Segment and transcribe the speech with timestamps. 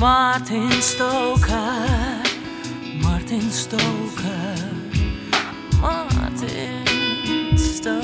[0.00, 2.22] Martin Stoker,
[3.02, 4.56] Martin Stoker,
[5.78, 8.00] Martin Stoker.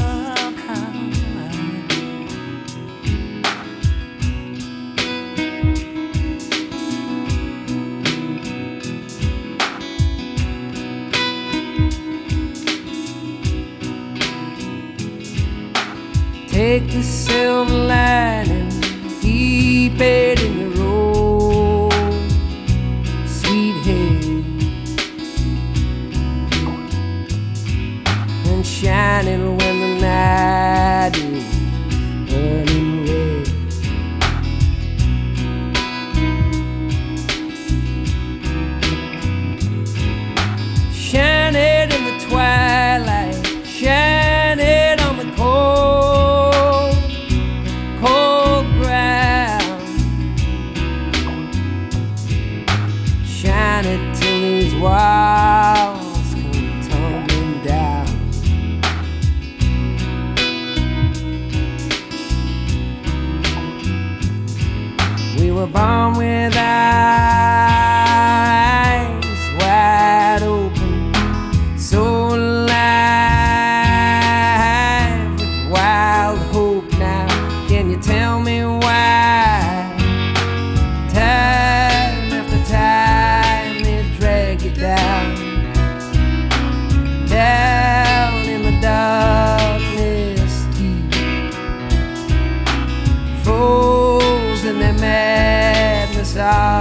[16.46, 18.70] Take the silver lining,
[19.22, 20.75] keep it in your
[30.36, 30.75] back.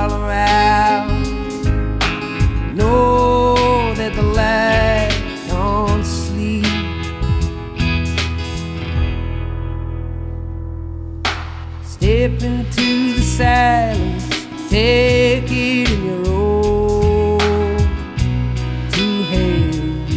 [0.05, 1.25] all around.
[2.75, 5.09] Know that the light
[5.47, 6.65] don't sleep.
[11.83, 14.27] Step into the silence,
[14.69, 17.39] take it in your own
[18.91, 20.11] two hands,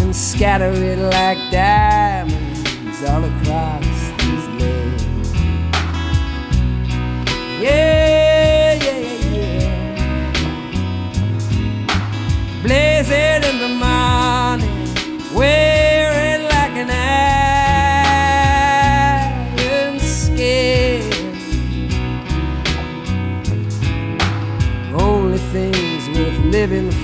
[0.00, 1.97] and scatter it like that.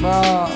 [0.05, 0.54] Bye.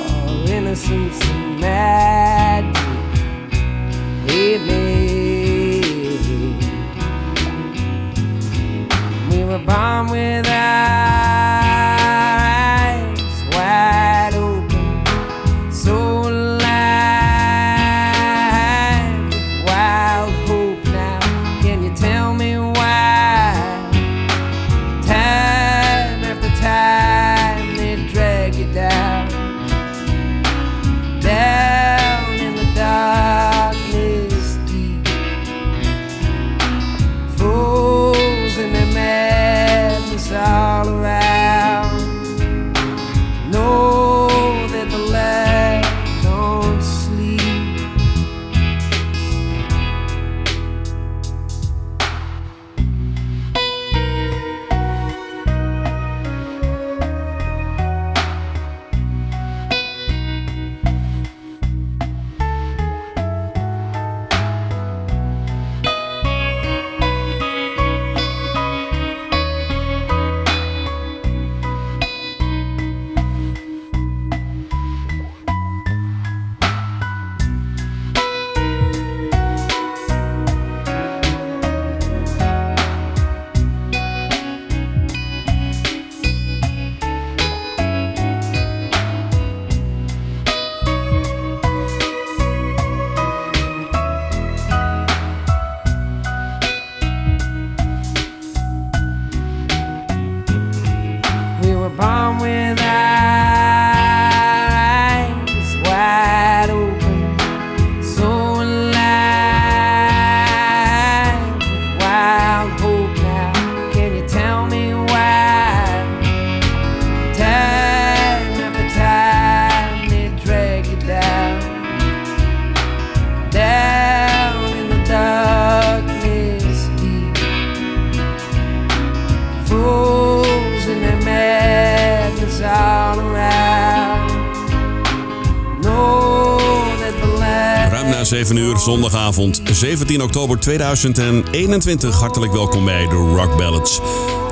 [138.89, 142.21] Na 7 uur, zondagavond 17 oktober 2021.
[142.21, 144.01] Hartelijk welkom bij de Rock Ballads.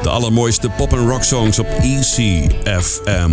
[0.03, 3.31] De allermooiste pop- en rock songs op ECFM.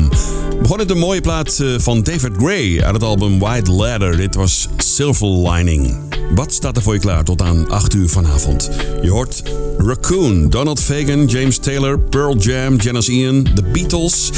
[0.62, 4.18] Begon het een mooie plaat eh, van David Gray uit het album White Ladder.
[4.18, 5.98] Dit was Silver Lining.
[6.36, 8.70] Wat staat er voor je klaar tot aan 8 uur vanavond?
[9.02, 9.44] Je hoort
[9.78, 14.32] Raccoon, Donald Fagan, James Taylor, Pearl Jam, Janis Ian, The Beatles...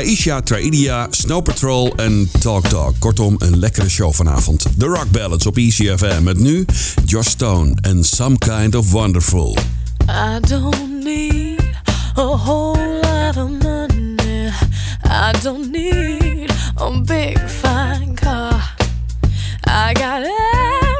[0.00, 2.94] Aisha, Traidia, Snow Patrol en Talk Talk.
[2.98, 4.66] Kortom, een lekkere show vanavond.
[4.78, 6.22] The Rock Ballads op ECFM.
[6.22, 6.64] Met nu
[7.04, 9.56] Josh Stone en Some Kind of Wonderful.
[10.08, 11.70] I don't need
[12.16, 14.50] a whole lot of money.
[15.02, 18.74] I don't need a big fine car.
[19.68, 20.26] I got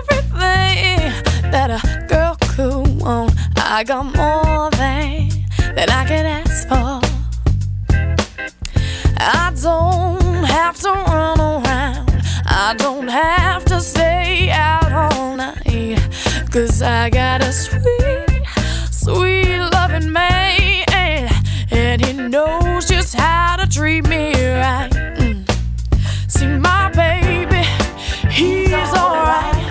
[0.09, 1.13] everything
[1.51, 3.33] that a girl could want.
[3.57, 5.29] I got more than
[5.75, 6.50] that I could ask.
[9.23, 12.23] I don't have to run around.
[12.47, 16.01] I don't have to stay out all night.
[16.51, 18.47] Cause I got a sweet,
[18.91, 21.29] sweet loving man.
[21.71, 24.91] And he knows just how to treat me right.
[24.91, 25.45] Mm.
[26.27, 27.63] See, my baby,
[28.31, 29.69] he's alright.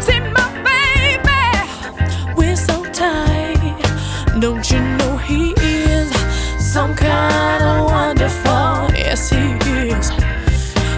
[0.00, 3.78] See, my baby, we're so tight.
[4.40, 4.81] Don't you
[6.72, 8.88] some kind of wonderful?
[8.96, 10.08] Yes, he is.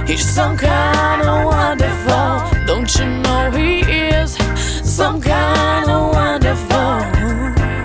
[0.07, 2.65] He's some kind of wonderful.
[2.65, 4.37] Don't you know he is
[4.85, 7.01] some kind of wonderful?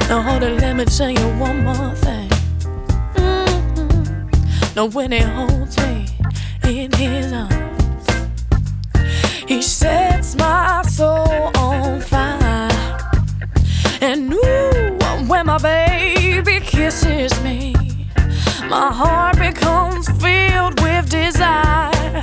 [0.07, 2.29] Now hold it, let me tell you one more thing.
[3.15, 4.75] Mm-hmm.
[4.75, 6.05] Now when he holds me
[6.63, 8.07] in his arms,
[9.47, 12.69] he sets my soul on fire.
[13.99, 17.73] And ooh, when my baby kisses me,
[18.69, 22.21] my heart becomes filled with desire.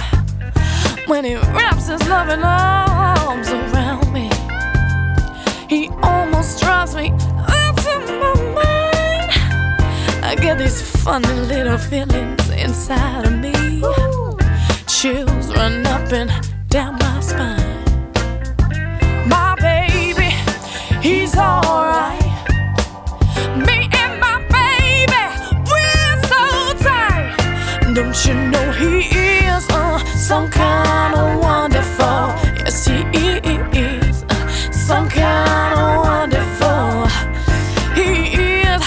[1.07, 4.31] When he wraps his loving arms around me,
[5.69, 9.31] he almost drives me out of my mind.
[10.25, 13.83] I get these funny little feelings inside of me.
[14.87, 16.31] Chills run up and
[16.69, 17.85] down my spine.
[19.29, 20.31] My baby,
[21.01, 22.26] he's alright.
[28.17, 29.01] Don't you know he
[29.45, 32.33] is uh, some kind of wonderful?
[32.65, 37.09] Yes, he is uh, some kind of wonderful.
[37.95, 38.83] He is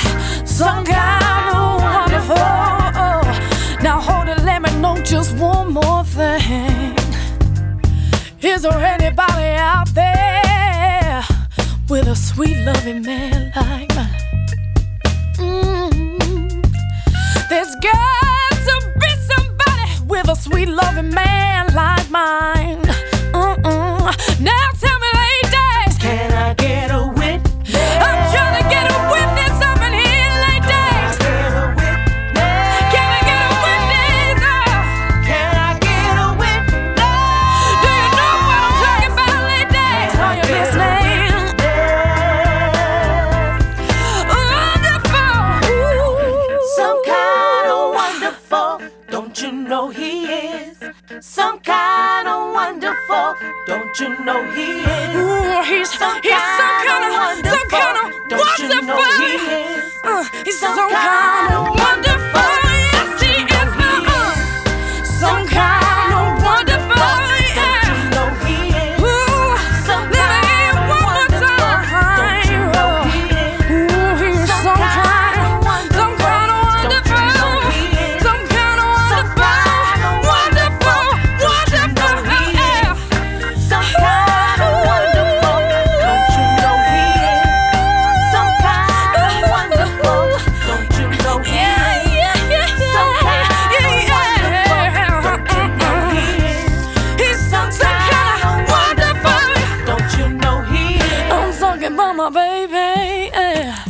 [0.49, 2.35] some kind of wonderful.
[3.83, 6.97] Now hold it, let me know just one more thing.
[8.41, 11.23] Is there anybody out there
[11.87, 14.28] with a sweet loving man like mine?
[20.21, 22.81] With a sweet loving man like mine.
[23.31, 24.41] Mm-mm.
[24.41, 24.69] Now
[60.45, 62.08] he's some, kind kind of of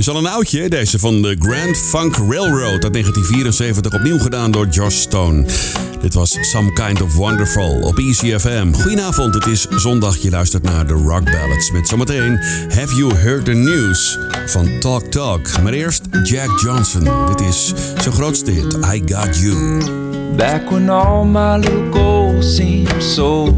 [0.10, 4.96] al een oudje, deze van de Grand Funk Railroad uit 1974, opnieuw gedaan door Josh
[4.96, 5.46] Stone.
[6.02, 8.74] Dit was Some Kind of Wonderful op ECFM.
[8.74, 11.72] Goedenavond, het is zondag, je luistert naar de Rock Ballads.
[11.72, 12.40] Met zometeen
[12.76, 15.62] Have You Heard the News van Talk Talk.
[15.62, 17.08] Maar eerst Jack Johnson.
[17.28, 19.84] Dit is zijn grootste hit, I Got You.
[20.36, 23.58] Back when all my little goals seemed so.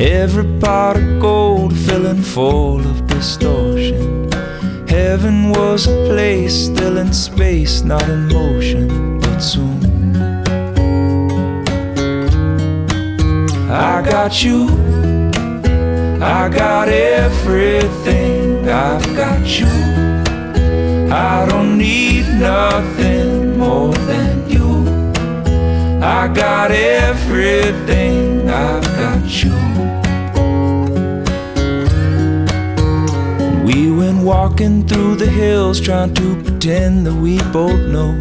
[0.00, 4.30] Every pot of gold filling full of distortion.
[4.86, 10.14] Heaven was a place still in space, not in motion, but soon.
[13.68, 14.68] I got you.
[16.22, 18.68] I got everything.
[18.68, 19.66] I've got you.
[21.12, 24.86] I don't need nothing more than you.
[26.00, 28.48] I got everything.
[28.48, 29.54] I've got you.
[33.64, 38.12] We went walking through the hills trying to pretend that we both know.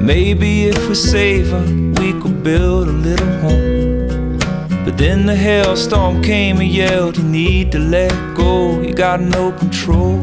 [0.00, 1.64] Maybe if we save her,
[2.00, 4.38] we could build a little home.
[4.84, 9.52] But then the hailstorm came and yelled, You need to let go, you got no
[9.52, 10.16] control.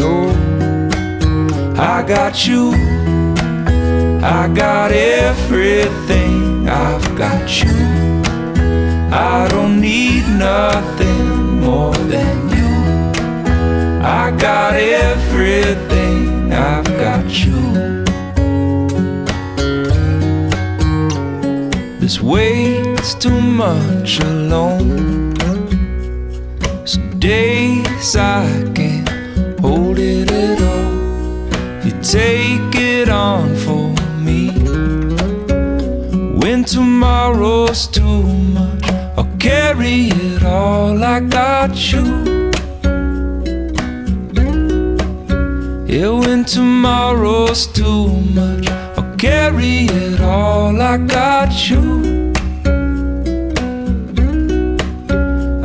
[0.00, 0.14] No,
[1.76, 2.72] I got you,
[4.22, 6.29] I got everything,
[6.70, 7.70] I've got you.
[9.12, 12.72] I don't need nothing more than you.
[14.02, 17.60] I got everything, I've got you.
[21.98, 25.34] This weight's too much alone.
[26.86, 29.08] Some days I can't
[29.58, 31.84] hold it at all.
[31.84, 32.39] You take
[36.70, 38.84] tomorrow's too much,
[39.16, 41.02] I'll carry it all.
[41.02, 42.50] I got you.
[45.86, 48.08] Yeah, when tomorrow's too
[48.38, 50.80] much, I'll carry it all.
[50.80, 52.32] I got you.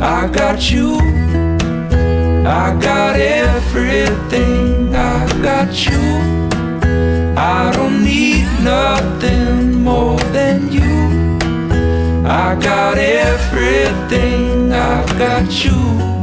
[0.00, 0.98] I got you.
[2.44, 4.92] I got everything.
[4.92, 6.02] I got you.
[7.38, 8.05] I don't
[8.62, 11.38] nothing more than you.
[12.26, 14.72] I got everything.
[14.72, 16.15] I've got you.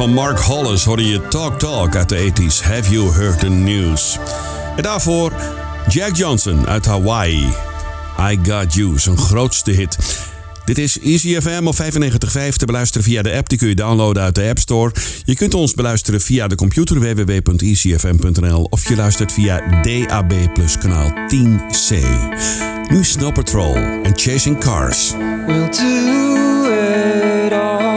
[0.00, 2.62] van Mark Hollis hoorde je Talk Talk uit de 80s.
[2.62, 4.18] Have you heard the news?
[4.76, 5.32] En daarvoor
[5.88, 7.46] Jack Johnson uit Hawaii.
[8.18, 9.96] I Got You, zijn grootste hit.
[10.64, 13.48] Dit is EasyFM op 95.5 te beluisteren via de app.
[13.48, 14.92] Die kun je downloaden uit de App Store.
[15.24, 21.10] Je kunt ons beluisteren via de computer www.ecfm.nl of je luistert via DAB Plus kanaal
[21.10, 21.96] 10C.
[22.88, 25.14] Nu Snow Patrol en Chasing Cars.
[25.46, 26.64] We'll do
[27.46, 27.89] it all.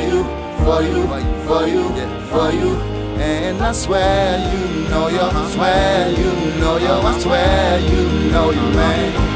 [0.00, 0.24] You,
[0.64, 1.06] for you,
[1.46, 1.84] for you,
[2.30, 2.76] for you.
[3.20, 8.50] And I swear you know you, I swear you know you, I swear you know
[8.50, 9.30] you, man.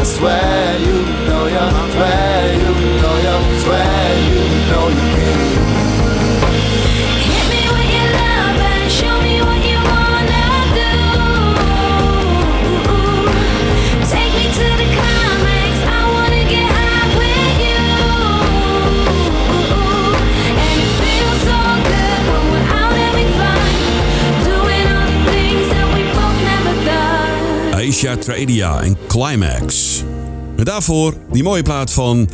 [0.00, 4.88] I swear you know you, I swear you know you, I swear you know
[5.68, 5.73] you
[27.94, 30.02] Aisha Traedia en Climax.
[30.56, 32.28] En daarvoor die mooie plaat van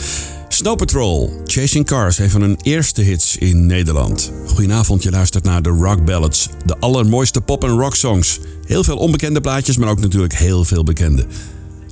[0.48, 1.42] Snow Patrol.
[1.44, 4.32] Chasing Cars, een van hun eerste hits in Nederland.
[4.46, 6.48] Goedenavond, je luistert naar de Rock Ballads.
[6.64, 8.38] De allermooiste pop- en rock songs.
[8.66, 11.26] Heel veel onbekende plaatjes, maar ook natuurlijk heel veel bekende.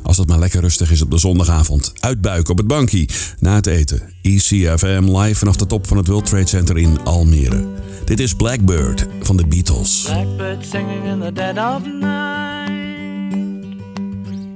[0.03, 1.93] Als het maar lekker rustig is op de zondagavond.
[2.01, 3.11] Uitbuiken op het bankie.
[3.39, 4.03] Na het eten.
[4.23, 7.65] ECFM live vanaf de top van het World Trade Center in Almere.
[8.05, 10.03] Dit is Blackbird van de Beatles.
[10.03, 12.48] Blackbird singing in the dead of night.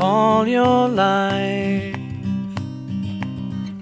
[0.00, 1.96] all your life.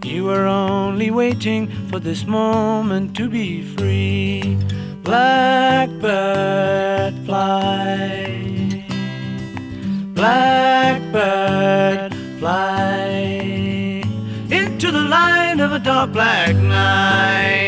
[0.04, 4.58] You were only waiting for this moment to be free.
[5.02, 6.02] Blackbird
[7.24, 8.84] fly.
[10.14, 13.08] Blackbird fly
[14.50, 17.67] into the light of a dark black night.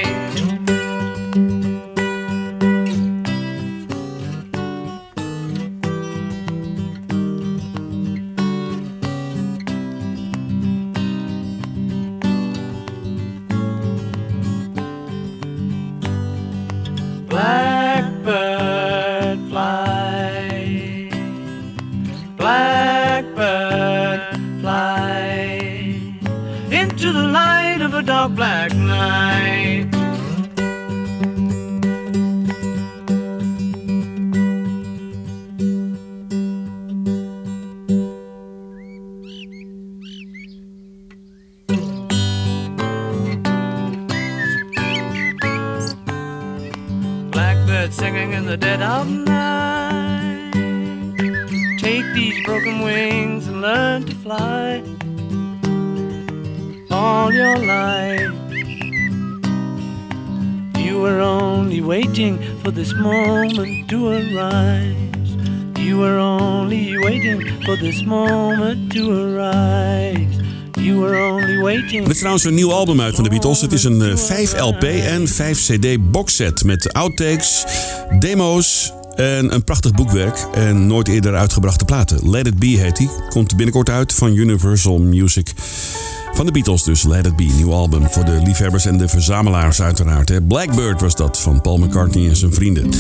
[53.75, 54.83] Learn to fly.
[56.91, 58.33] all your life.
[60.77, 65.31] You were only waiting for this moment to arise.
[65.79, 70.39] You were only waiting for this moment to arise.
[70.83, 73.61] Er is trouwens een nieuw album uit van de Beatles.
[73.61, 77.65] Het is een eh, 5 LP en 5 CD boxset met outtakes,
[78.19, 82.31] demo's en een prachtig boekwerk en nooit eerder uitgebrachte platen.
[82.31, 83.11] Let It Be heet die.
[83.29, 85.53] Komt binnenkort uit van Universal Music.
[86.33, 88.11] Van de Beatles dus, Let It Be, nieuw album.
[88.11, 90.29] Voor de liefhebbers en de verzamelaars uiteraard.
[90.29, 90.43] Hè.
[90.43, 92.91] Blackbird was dat, van Paul McCartney en zijn vrienden.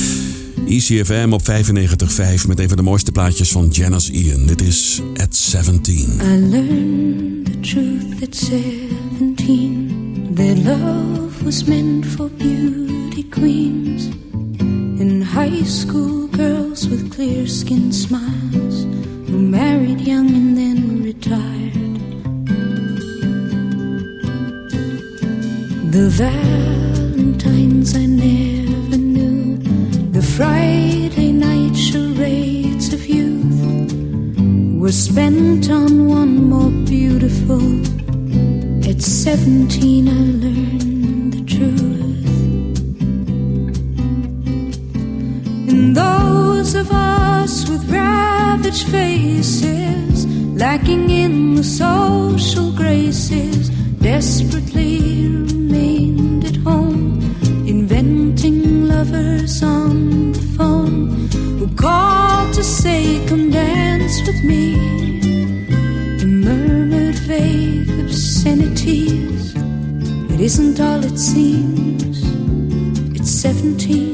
[0.68, 4.46] ECFM op 95.5 met een van de mooiste plaatjes van Janice Ian.
[4.46, 6.20] Dit is At 17.
[6.22, 9.88] I learned the truth at seventeen
[10.34, 14.08] that love was meant for beauty queens
[15.00, 18.84] and high school girls with clear skinned smiles
[19.28, 21.96] who married young and then retired.
[25.90, 29.56] The Valentines I never knew,
[30.12, 33.94] the Friday night charades of youth
[34.78, 37.62] were spent on one more beautiful.
[38.86, 40.89] At 17, I learned
[48.70, 57.20] ravaged faces, lacking in the social graces, desperately remained at home,
[57.66, 61.08] inventing lovers on the phone
[61.58, 64.74] who called to say, Come dance with me.
[66.20, 69.54] And murmured vague obscenities.
[70.32, 72.22] It isn't all it seems,
[73.18, 74.09] it's 17.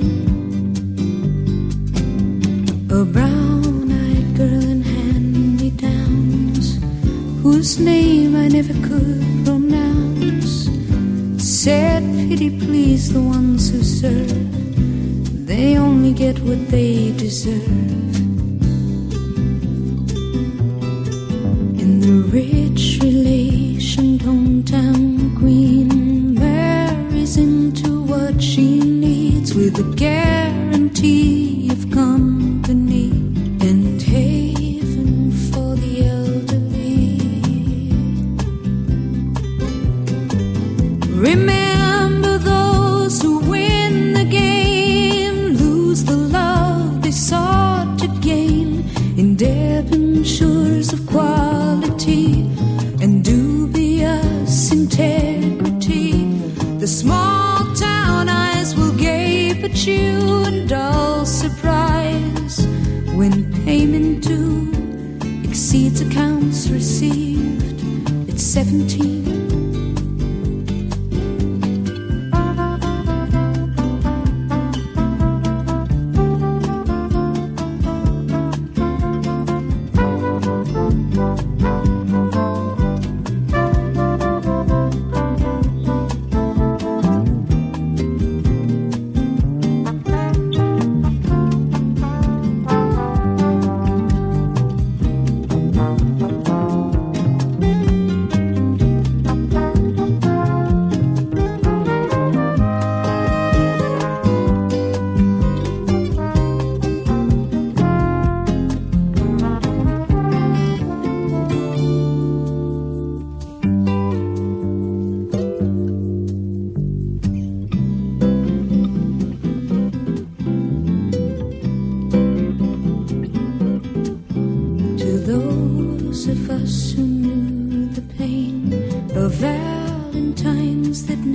[29.77, 30.16] Needs with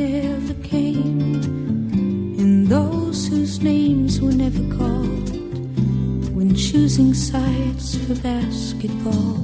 [0.09, 1.35] never came,
[2.41, 5.29] and those whose names were never called
[6.35, 9.37] when choosing sides for basketball.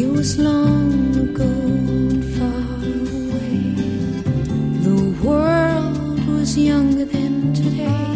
[0.00, 1.52] It was long ago
[2.10, 2.78] and far
[3.14, 3.62] away.
[4.86, 8.14] The world was younger than today,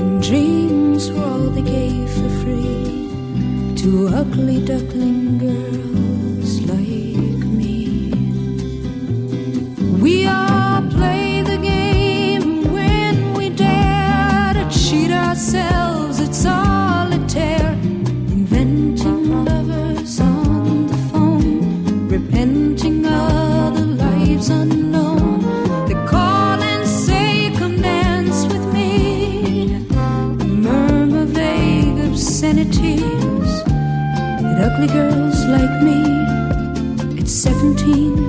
[0.00, 3.08] and dreams were all they gave for free
[3.80, 5.23] to ugly duckling
[34.86, 36.02] girls like me
[37.18, 38.23] at 17.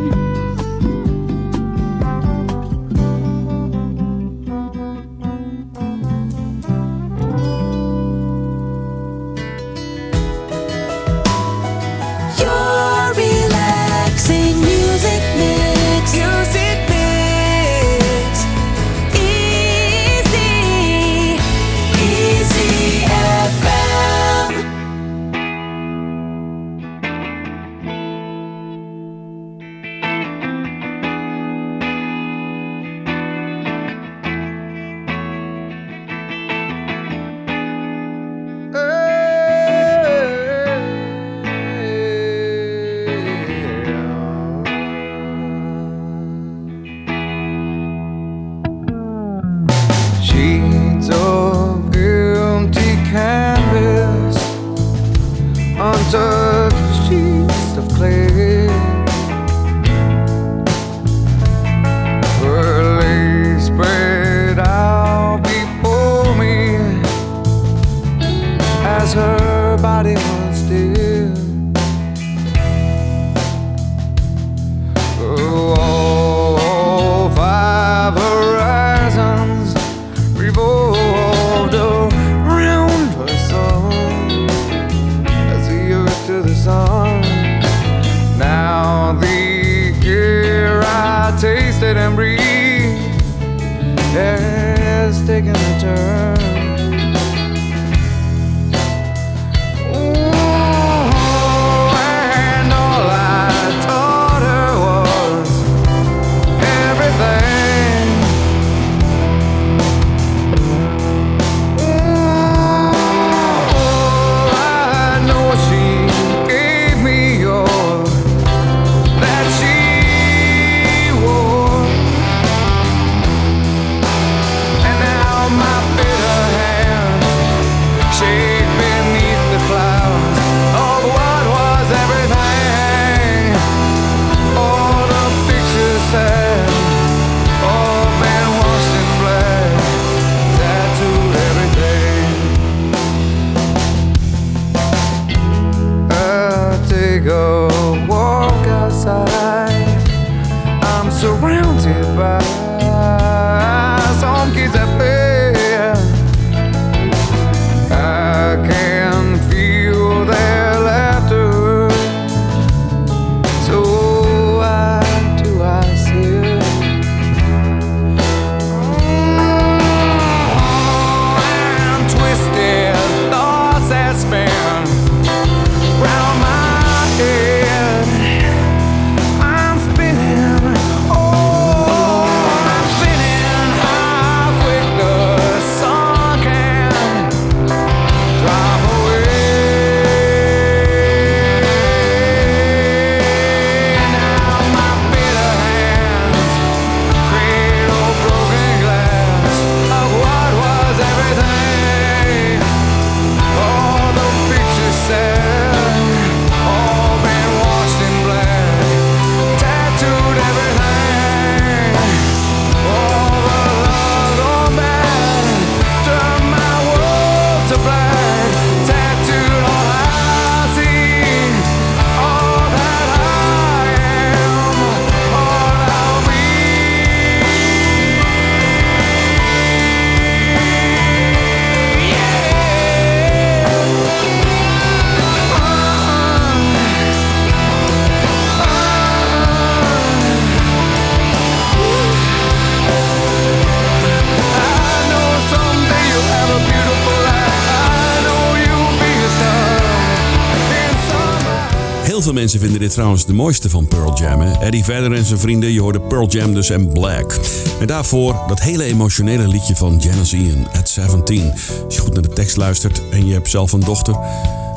[252.95, 254.41] trouwens de mooiste van Pearl Jam.
[254.41, 257.39] Eddie Vedder en zijn vrienden, je hoorde Pearl Jam dus en Black.
[257.79, 261.51] En daarvoor dat hele emotionele liedje van Janice Ian, At 17.
[261.85, 264.15] Als je goed naar de tekst luistert en je hebt zelf een dochter,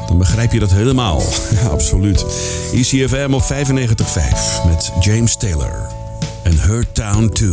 [0.06, 1.22] dan begrijp je dat helemaal.
[1.72, 2.24] Absoluut.
[2.72, 5.86] ICFM op 95.5 met James Taylor
[6.42, 7.50] en Her Town 2.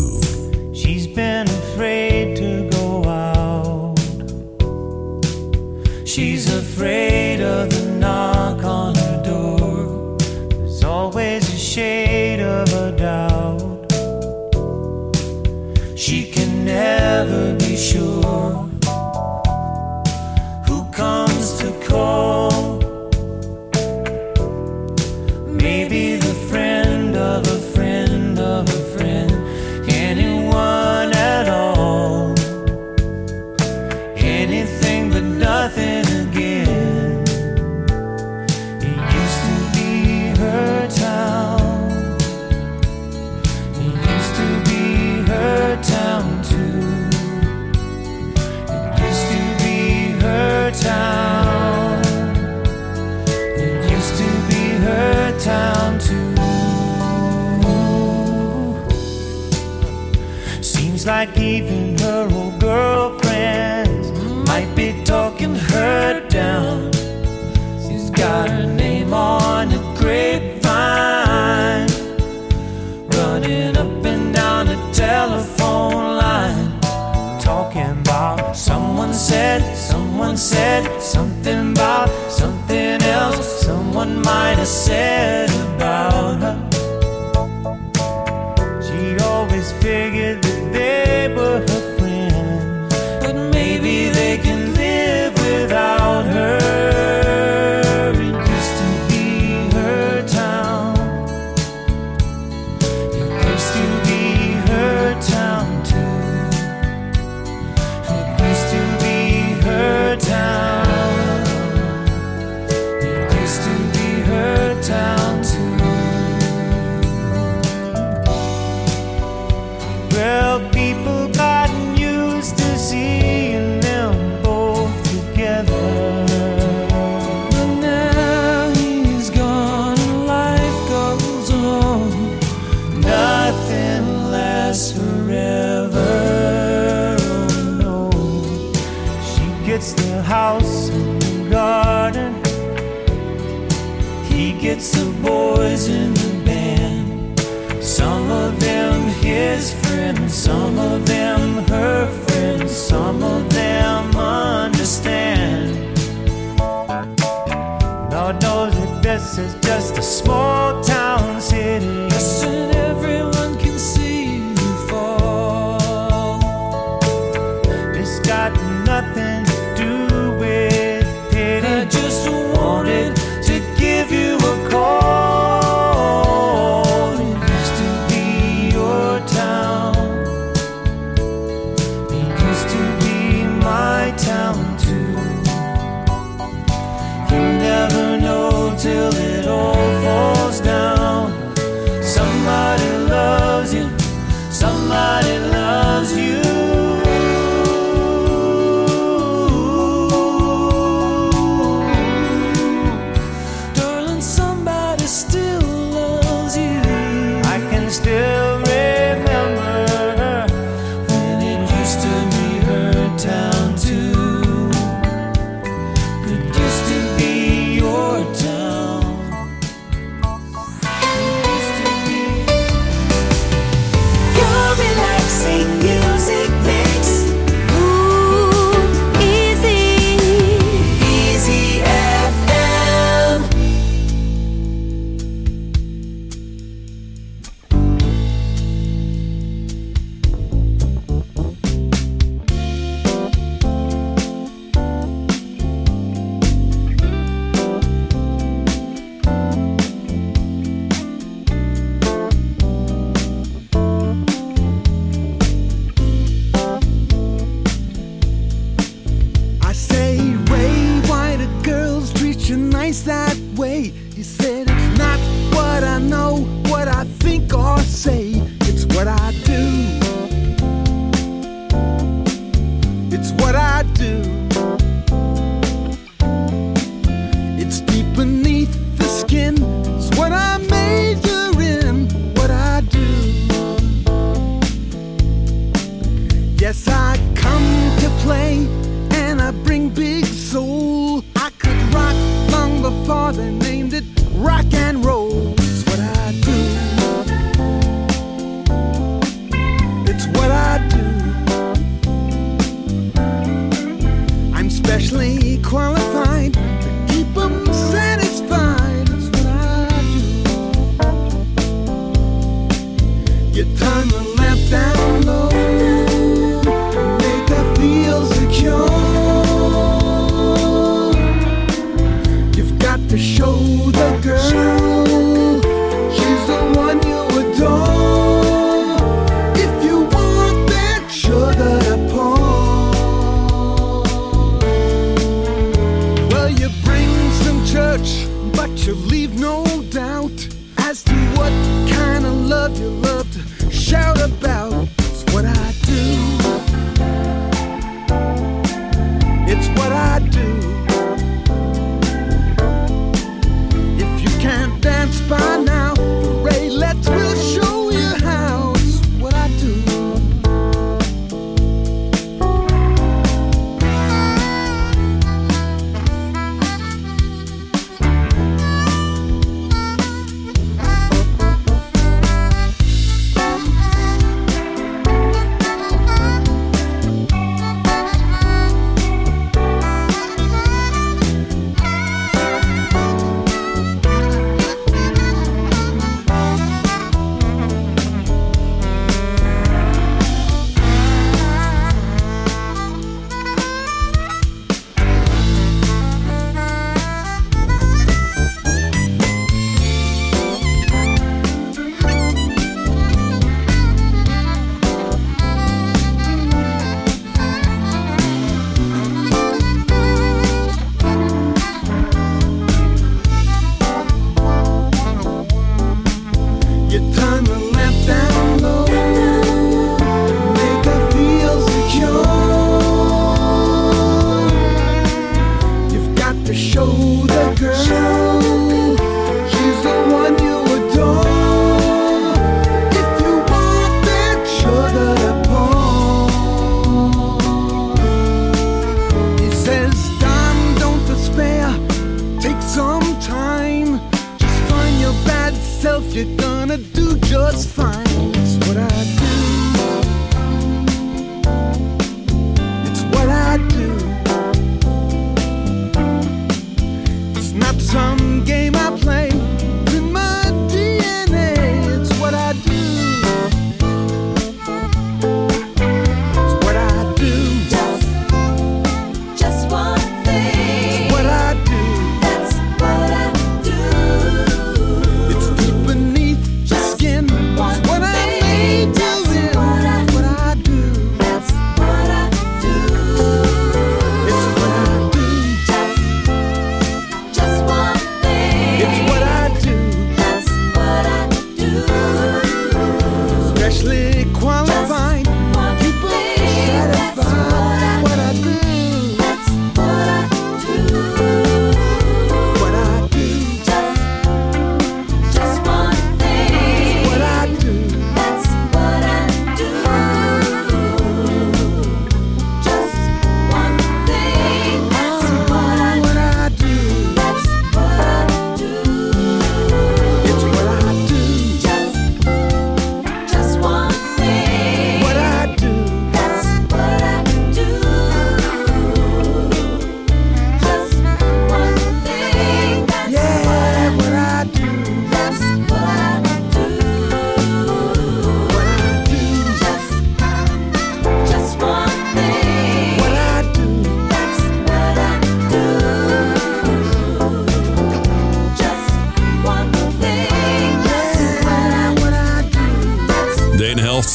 [0.74, 4.00] She's been afraid to go out.
[6.06, 6.55] She's
[84.26, 86.58] mine is said about her.
[88.82, 91.65] She always figured that they were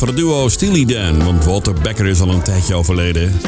[0.00, 3.40] Van het duo Steely Dan, want Walter Becker is al een tijdje overleden.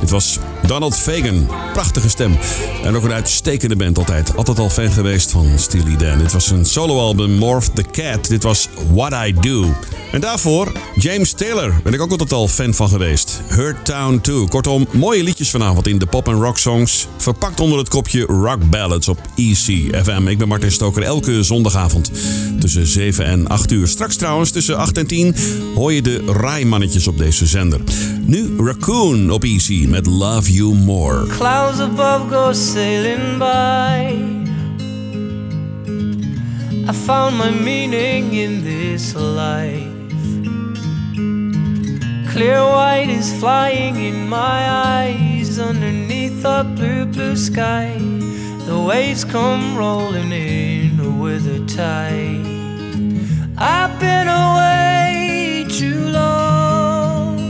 [0.00, 1.46] Dit was Donald Fagan.
[1.72, 2.38] Prachtige stem.
[2.84, 4.36] En ook een uitstekende band altijd.
[4.36, 6.18] Altijd al fan geweest van Steely Dan.
[6.18, 8.28] Dit was een soloalbum Morph the Cat.
[8.28, 9.74] Dit was What I Do.
[10.12, 11.80] En daarvoor James Taylor.
[11.82, 13.40] Ben ik ook altijd al fan van geweest.
[13.48, 14.48] Hurt Town 2.
[14.48, 17.06] Kortom, mooie liedjes vanavond in de pop en rock songs.
[17.16, 20.28] Verpakt onder het kopje Rock Ballads op EC FM.
[20.28, 21.02] Ik ben Martin Stoker.
[21.02, 22.10] Elke zondagavond
[22.60, 23.88] tussen 7 en 8 uur.
[23.88, 25.34] Straks trouwens tussen 8 en 10
[25.74, 27.80] hoor je de raaimannetjes op deze zender.
[28.20, 31.26] Nu Raccoon op EC met Love You More.
[31.26, 34.14] Clouds above go sailing by.
[36.90, 39.97] I found my meaning in this life.
[42.38, 47.96] Clear white is flying in my eyes underneath the blue, blue sky.
[48.68, 52.46] The waves come rolling in with a tide.
[53.58, 57.40] I've been away too long.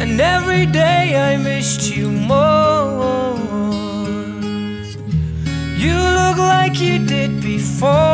[0.00, 3.38] And every day I missed you more.
[5.78, 8.09] You look like you did before,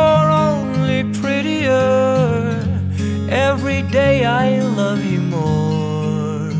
[4.25, 6.51] I love you more.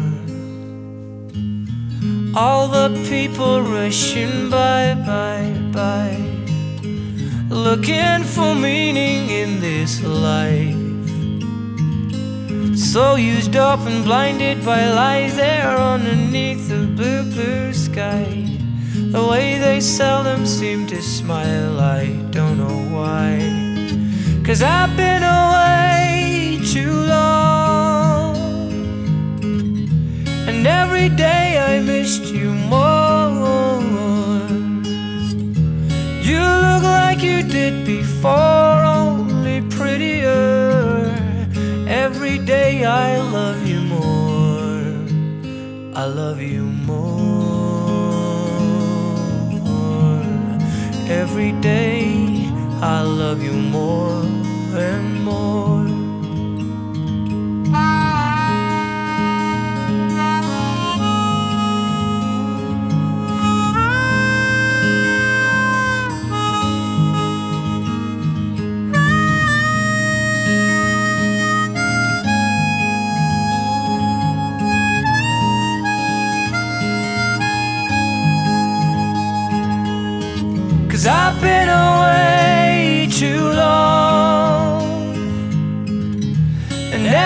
[2.36, 6.18] All the people rushing by, by, by,
[7.50, 10.76] looking for meaning in this life.
[12.78, 18.46] So used up and blinded by lies there underneath the blue, blue sky.
[19.12, 23.40] The way they seldom seem to smile, I don't know why.
[24.46, 25.97] Cause I've been away
[26.74, 28.36] too long.
[30.50, 34.50] And every day I missed you more.
[36.30, 41.16] You look like you did before, only prettier.
[41.88, 44.92] Every day I love you more.
[45.96, 47.38] I love you more.
[51.08, 52.50] Every day
[52.82, 54.24] I love you more
[54.76, 55.17] and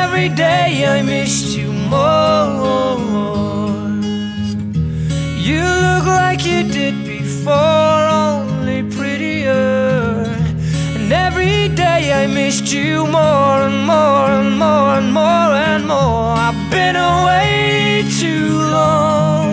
[0.04, 3.22] every day I missed you more.
[5.48, 10.26] You look like you did before, only prettier.
[10.96, 16.30] And every day I missed you more and more and more and more and more.
[16.48, 19.50] I've been away too long.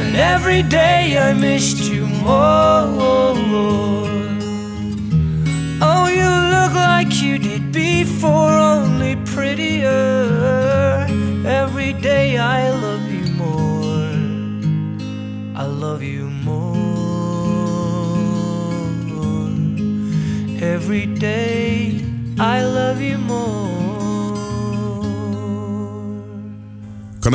[0.00, 2.80] And every day I missed you more.
[8.20, 11.06] For only prettier.
[11.46, 14.12] Every day I love you more.
[15.56, 16.60] I love you more.
[20.60, 22.04] Every day
[22.38, 22.62] I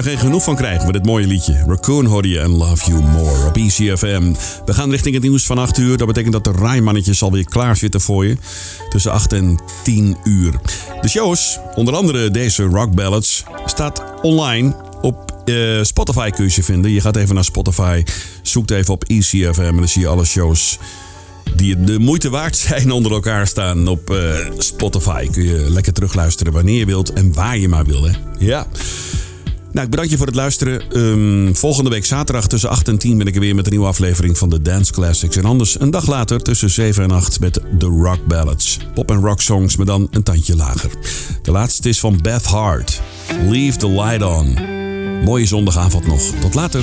[0.06, 1.64] geen genoeg van krijgen met dit mooie liedje.
[1.68, 4.34] Raccoon hoorde je en Love You More op ECFM.
[4.66, 5.98] We gaan richting het nieuws van 8 uur.
[5.98, 8.38] Dat betekent dat de Rijmannetjes alweer klaar zitten voor je.
[8.90, 10.54] Tussen 8 en 10 uur.
[11.02, 16.64] De shows, onder andere deze Rock Ballads, staat online op eh, Spotify kun je ze
[16.64, 16.92] vinden.
[16.92, 18.04] Je gaat even naar Spotify,
[18.42, 20.78] zoekt even op ECFM en dan zie je alle shows
[21.56, 24.18] die de moeite waard zijn onder elkaar staan op eh,
[24.58, 25.28] Spotify.
[25.32, 28.04] Kun je lekker terugluisteren wanneer je wilt en waar je maar wil.
[28.04, 28.12] Hè?
[28.38, 28.68] Ja.
[29.76, 30.82] Nou, ik bedank je voor het luisteren.
[30.92, 33.88] Ehm, volgende week zaterdag tussen 8 en 10 ben ik er weer met een nieuwe
[33.88, 35.38] aflevering van de Dance Classics.
[35.38, 38.80] En anders een dag later tussen 7 en 8 met de Rock Ballads.
[38.94, 40.92] Pop en rock songs, maar dan een tandje lager.
[41.42, 43.02] De laatste is van Beth Hart.
[43.50, 44.58] Leave the light on.
[45.24, 46.22] Mooie zondagavond nog.
[46.22, 46.82] Tot later.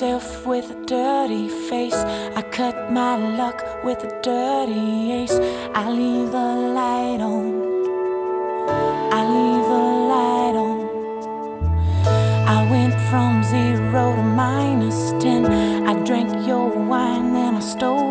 [0.00, 1.94] Myself with a dirty face.
[2.34, 5.38] I cut my luck with a dirty ace.
[5.74, 6.48] I leave the
[6.78, 7.44] light on.
[9.12, 10.78] I leave the light on.
[12.48, 15.44] I went from zero to minus ten.
[15.86, 18.09] I drank your wine, then I stole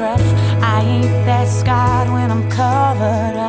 [0.00, 0.28] rough.
[0.62, 3.39] I ain't that scarred when I'm covered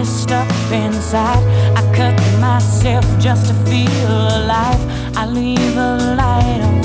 [0.00, 1.44] messed up inside.
[1.76, 4.80] I cut myself just to feel alive.
[5.14, 6.79] I leave a light on.